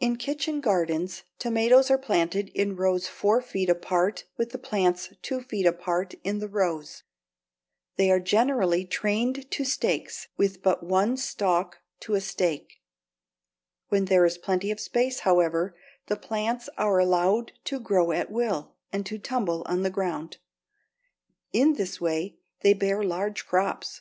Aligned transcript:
In 0.00 0.16
kitchen 0.16 0.60
gardens 0.60 1.22
tomatoes 1.38 1.88
are 1.88 1.96
planted 1.96 2.48
in 2.48 2.74
rows 2.74 3.06
four 3.06 3.40
feet 3.40 3.70
apart 3.70 4.24
with 4.36 4.50
the 4.50 4.58
plants 4.58 5.10
two 5.22 5.40
feet 5.40 5.66
apart 5.66 6.14
in 6.24 6.40
the 6.40 6.48
rows. 6.48 7.04
They 7.94 8.10
are 8.10 8.18
generally 8.18 8.84
trained 8.84 9.48
to 9.52 9.64
stakes 9.64 10.26
with 10.36 10.64
but 10.64 10.82
one 10.82 11.16
stalk 11.16 11.78
to 12.00 12.14
a 12.16 12.20
stake. 12.20 12.82
When 13.88 14.06
there 14.06 14.24
is 14.24 14.36
plenty 14.36 14.72
of 14.72 14.80
space, 14.80 15.20
however, 15.20 15.76
the 16.08 16.16
plants 16.16 16.68
are 16.76 16.98
allowed 16.98 17.52
to 17.66 17.78
grow 17.78 18.10
at 18.10 18.32
will 18.32 18.74
and 18.92 19.06
to 19.06 19.16
tumble 19.16 19.62
on 19.66 19.82
the 19.84 19.90
ground. 19.90 20.38
In 21.52 21.74
this 21.74 22.00
way 22.00 22.36
they 22.62 22.74
bear 22.74 23.04
large 23.04 23.46
crops. 23.46 24.00